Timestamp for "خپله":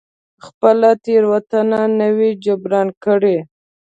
0.45-0.89